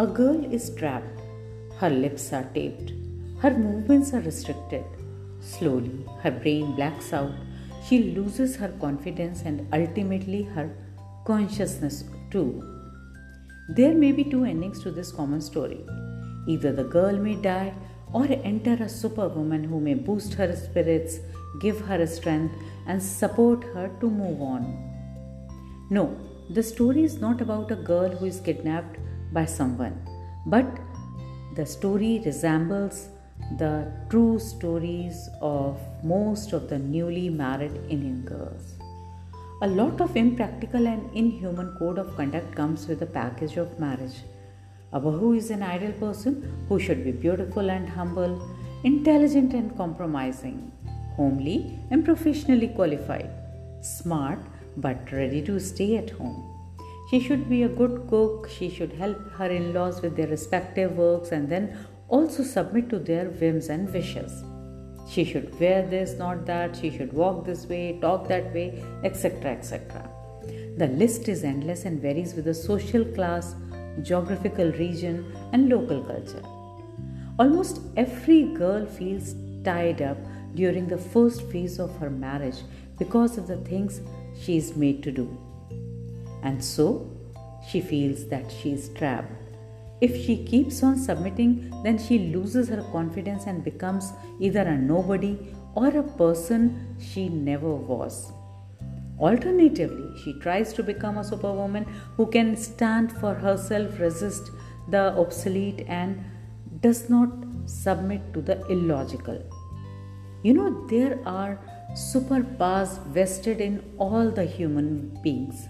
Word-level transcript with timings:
A 0.00 0.06
girl 0.06 0.44
is 0.54 0.72
trapped. 0.76 1.20
Her 1.78 1.90
lips 1.90 2.32
are 2.32 2.44
taped. 2.54 2.92
Her 3.40 3.50
movements 3.50 4.12
are 4.14 4.20
restricted. 4.20 4.84
Slowly, 5.40 6.06
her 6.22 6.30
brain 6.30 6.76
blacks 6.76 7.12
out. 7.12 7.32
She 7.84 8.14
loses 8.14 8.54
her 8.54 8.68
confidence 8.80 9.42
and 9.44 9.66
ultimately 9.72 10.44
her 10.44 10.70
consciousness 11.24 12.04
too. 12.30 12.62
There 13.70 13.92
may 13.92 14.12
be 14.12 14.22
two 14.22 14.44
endings 14.44 14.80
to 14.84 14.92
this 14.92 15.10
common 15.10 15.40
story. 15.40 15.84
Either 16.46 16.70
the 16.72 16.84
girl 16.84 17.16
may 17.16 17.34
die 17.34 17.74
or 18.12 18.24
enter 18.44 18.74
a 18.74 18.88
superwoman 18.88 19.64
who 19.64 19.80
may 19.80 19.94
boost 19.94 20.32
her 20.34 20.54
spirits, 20.54 21.18
give 21.60 21.80
her 21.80 22.06
strength, 22.06 22.54
and 22.86 23.02
support 23.02 23.64
her 23.74 23.90
to 24.00 24.08
move 24.08 24.40
on. 24.40 24.62
No, 25.90 26.16
the 26.50 26.62
story 26.62 27.02
is 27.02 27.18
not 27.18 27.40
about 27.40 27.72
a 27.72 27.82
girl 27.92 28.10
who 28.10 28.26
is 28.26 28.40
kidnapped 28.40 28.96
by 29.32 29.44
someone, 29.44 30.00
but 30.46 30.66
the 31.54 31.66
story 31.66 32.22
resembles 32.24 33.08
the 33.58 33.90
true 34.10 34.38
stories 34.38 35.28
of 35.40 35.78
most 36.02 36.52
of 36.52 36.68
the 36.68 36.78
newly 36.78 37.28
married 37.28 37.76
Indian 37.88 38.22
girls. 38.22 38.74
A 39.62 39.66
lot 39.66 40.00
of 40.00 40.16
impractical 40.16 40.86
and 40.86 41.10
inhuman 41.14 41.74
code 41.78 41.98
of 41.98 42.14
conduct 42.16 42.54
comes 42.54 42.86
with 42.86 43.00
the 43.00 43.06
package 43.06 43.56
of 43.56 43.78
marriage. 43.80 44.18
A 44.92 45.00
Bahu 45.00 45.36
is 45.36 45.50
an 45.50 45.62
ideal 45.62 45.92
person 45.92 46.66
who 46.68 46.78
should 46.78 47.04
be 47.04 47.12
beautiful 47.12 47.70
and 47.70 47.88
humble, 47.88 48.40
intelligent 48.84 49.54
and 49.54 49.76
compromising, 49.76 50.70
homely 51.16 51.78
and 51.90 52.04
professionally 52.04 52.68
qualified, 52.68 53.30
smart 53.80 54.38
but 54.76 55.10
ready 55.10 55.42
to 55.42 55.58
stay 55.58 55.96
at 55.96 56.10
home. 56.10 56.57
She 57.10 57.20
should 57.20 57.48
be 57.48 57.62
a 57.62 57.68
good 57.68 58.06
cook, 58.08 58.48
she 58.50 58.68
should 58.68 58.92
help 58.92 59.30
her 59.32 59.46
in 59.46 59.72
laws 59.72 60.02
with 60.02 60.14
their 60.14 60.26
respective 60.26 60.96
works 60.96 61.32
and 61.32 61.48
then 61.48 61.74
also 62.08 62.42
submit 62.42 62.90
to 62.90 62.98
their 62.98 63.30
whims 63.30 63.68
and 63.68 63.90
wishes. 63.92 64.44
She 65.08 65.24
should 65.24 65.58
wear 65.58 65.86
this, 65.86 66.18
not 66.18 66.44
that, 66.44 66.76
she 66.76 66.90
should 66.90 67.14
walk 67.14 67.46
this 67.46 67.64
way, 67.66 67.98
talk 68.02 68.28
that 68.28 68.52
way, 68.52 68.84
etc. 69.04 69.52
etc. 69.52 70.10
The 70.76 70.88
list 70.88 71.28
is 71.28 71.44
endless 71.44 71.86
and 71.86 71.98
varies 72.00 72.34
with 72.34 72.44
the 72.44 72.52
social 72.52 73.06
class, 73.06 73.54
geographical 74.02 74.70
region, 74.72 75.34
and 75.52 75.70
local 75.70 76.04
culture. 76.04 76.42
Almost 77.38 77.80
every 77.96 78.42
girl 78.52 78.84
feels 78.84 79.34
tied 79.64 80.02
up 80.02 80.18
during 80.54 80.86
the 80.86 80.98
first 80.98 81.42
phase 81.50 81.78
of 81.78 81.96
her 81.98 82.10
marriage 82.10 82.62
because 82.98 83.38
of 83.38 83.46
the 83.46 83.56
things 83.56 84.02
she 84.38 84.58
is 84.58 84.76
made 84.76 85.02
to 85.04 85.10
do. 85.10 85.26
And 86.42 86.62
so, 86.62 87.10
she 87.68 87.80
feels 87.80 88.28
that 88.28 88.50
she 88.50 88.72
is 88.72 88.88
trapped 88.90 89.32
if 90.00 90.14
she 90.24 90.44
keeps 90.44 90.82
on 90.84 90.96
submitting, 90.96 91.72
then 91.82 91.98
she 91.98 92.18
loses 92.32 92.68
her 92.68 92.82
confidence 92.92 93.46
and 93.46 93.64
becomes 93.64 94.12
either 94.38 94.60
a 94.60 94.78
nobody 94.78 95.36
or 95.74 95.88
a 95.88 96.04
person 96.04 96.96
she 97.00 97.28
never 97.28 97.74
was. 97.74 98.32
Alternatively, 99.18 100.16
she 100.22 100.38
tries 100.38 100.72
to 100.74 100.84
become 100.84 101.18
a 101.18 101.24
superwoman 101.24 101.84
who 102.16 102.26
can 102.26 102.56
stand 102.56 103.10
for 103.10 103.34
herself, 103.34 103.98
resist 103.98 104.52
the 104.88 105.12
obsolete, 105.18 105.84
and 105.88 106.24
does 106.80 107.10
not 107.10 107.30
submit 107.66 108.32
to 108.32 108.40
the 108.40 108.64
illogical. 108.66 109.42
You 110.44 110.54
know, 110.54 110.86
there 110.86 111.18
are 111.26 111.58
superpowers 111.94 113.04
vested 113.08 113.60
in 113.60 113.82
all 113.98 114.30
the 114.30 114.44
human 114.44 115.18
beings, 115.24 115.68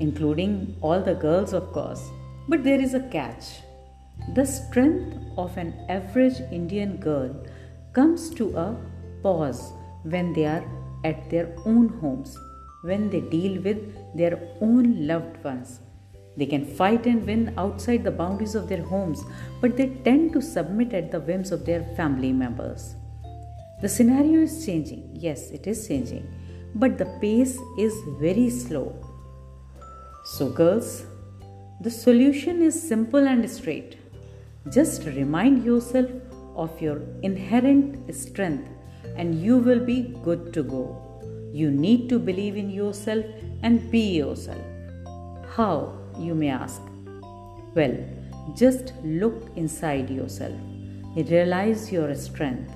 including 0.00 0.76
all 0.80 1.00
the 1.00 1.14
girls, 1.14 1.52
of 1.52 1.72
course. 1.72 2.02
But 2.48 2.64
there 2.64 2.80
is 2.80 2.94
a 2.94 3.08
catch. 3.08 3.60
The 4.34 4.44
strength 4.44 5.16
of 5.36 5.56
an 5.56 5.74
average 5.88 6.40
Indian 6.50 6.96
girl 6.96 7.34
comes 7.92 8.30
to 8.34 8.56
a 8.56 8.76
pause 9.22 9.72
when 10.02 10.32
they 10.32 10.46
are 10.46 10.64
at 11.04 11.30
their 11.30 11.54
own 11.64 11.88
homes, 12.00 12.36
when 12.82 13.10
they 13.10 13.20
deal 13.20 13.60
with 13.62 13.94
their 14.16 14.38
own 14.60 15.06
loved 15.06 15.42
ones. 15.44 15.80
They 16.36 16.46
can 16.46 16.64
fight 16.64 17.06
and 17.06 17.26
win 17.26 17.54
outside 17.58 18.04
the 18.04 18.10
boundaries 18.10 18.54
of 18.54 18.68
their 18.68 18.82
homes, 18.82 19.22
but 19.60 19.76
they 19.76 19.88
tend 20.04 20.32
to 20.32 20.40
submit 20.40 20.94
at 20.94 21.10
the 21.10 21.20
whims 21.20 21.52
of 21.52 21.66
their 21.66 21.82
family 21.96 22.32
members. 22.32 22.94
The 23.82 23.88
scenario 23.88 24.42
is 24.42 24.64
changing. 24.64 25.10
Yes, 25.14 25.50
it 25.50 25.66
is 25.66 25.88
changing. 25.88 26.26
But 26.74 26.98
the 26.98 27.06
pace 27.20 27.58
is 27.78 27.94
very 28.20 28.48
slow. 28.50 29.09
So, 30.32 30.48
girls, 30.48 31.06
the 31.80 31.90
solution 31.90 32.62
is 32.62 32.80
simple 32.80 33.26
and 33.26 33.50
straight. 33.50 33.96
Just 34.72 35.04
remind 35.04 35.64
yourself 35.64 36.08
of 36.54 36.80
your 36.80 37.02
inherent 37.22 38.14
strength 38.14 38.68
and 39.16 39.42
you 39.42 39.58
will 39.58 39.80
be 39.80 40.14
good 40.22 40.52
to 40.54 40.62
go. 40.62 40.84
You 41.52 41.72
need 41.72 42.08
to 42.10 42.20
believe 42.20 42.56
in 42.56 42.70
yourself 42.70 43.24
and 43.64 43.90
be 43.90 44.18
yourself. 44.18 44.62
How, 45.56 45.98
you 46.16 46.36
may 46.36 46.50
ask? 46.50 46.80
Well, 47.74 47.98
just 48.54 48.92
look 49.02 49.50
inside 49.56 50.10
yourself. 50.10 50.54
Realize 51.16 51.90
your 51.90 52.14
strength. 52.14 52.72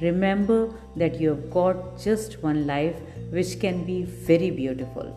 Remember 0.00 0.72
that 0.96 1.20
you 1.20 1.28
have 1.28 1.50
got 1.50 2.00
just 2.00 2.42
one 2.42 2.66
life 2.66 2.96
which 3.28 3.60
can 3.60 3.84
be 3.84 4.04
very 4.04 4.50
beautiful. 4.50 5.12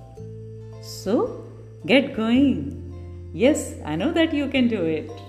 So, 0.81 1.45
get 1.85 2.15
going. 2.15 3.31
Yes, 3.33 3.75
I 3.85 3.95
know 3.95 4.11
that 4.13 4.33
you 4.33 4.47
can 4.47 4.67
do 4.67 4.83
it. 4.83 5.28